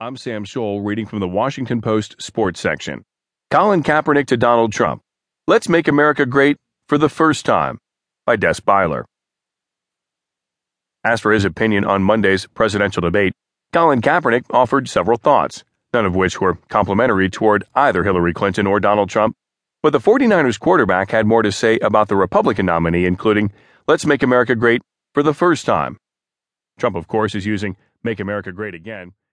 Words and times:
I'm 0.00 0.16
Sam 0.16 0.44
Scholl 0.44 0.86
reading 0.86 1.06
from 1.06 1.18
the 1.18 1.26
Washington 1.26 1.80
Post 1.80 2.22
sports 2.22 2.60
section. 2.60 3.02
Colin 3.50 3.82
Kaepernick 3.82 4.28
to 4.28 4.36
Donald 4.36 4.72
Trump. 4.72 5.02
Let's 5.48 5.68
make 5.68 5.88
America 5.88 6.24
great 6.24 6.56
for 6.86 6.98
the 6.98 7.08
first 7.08 7.44
time 7.44 7.78
by 8.24 8.36
Des 8.36 8.60
Bieler. 8.64 9.02
As 11.02 11.20
for 11.20 11.32
his 11.32 11.44
opinion 11.44 11.84
on 11.84 12.04
Monday's 12.04 12.46
presidential 12.46 13.00
debate, 13.00 13.32
Colin 13.72 14.00
Kaepernick 14.00 14.44
offered 14.50 14.88
several 14.88 15.18
thoughts, 15.18 15.64
none 15.92 16.06
of 16.06 16.14
which 16.14 16.40
were 16.40 16.58
complimentary 16.68 17.28
toward 17.28 17.64
either 17.74 18.04
Hillary 18.04 18.32
Clinton 18.32 18.68
or 18.68 18.78
Donald 18.78 19.10
Trump. 19.10 19.34
But 19.82 19.90
the 19.90 19.98
49ers 19.98 20.60
quarterback 20.60 21.10
had 21.10 21.26
more 21.26 21.42
to 21.42 21.50
say 21.50 21.76
about 21.80 22.06
the 22.06 22.14
Republican 22.14 22.66
nominee, 22.66 23.04
including, 23.04 23.50
Let's 23.88 24.06
make 24.06 24.22
America 24.22 24.54
great 24.54 24.80
for 25.12 25.24
the 25.24 25.34
first 25.34 25.66
time. 25.66 25.96
Trump, 26.78 26.94
of 26.94 27.08
course, 27.08 27.34
is 27.34 27.46
using 27.46 27.76
Make 28.04 28.20
America 28.20 28.52
Great 28.52 28.76
Again 28.76 29.14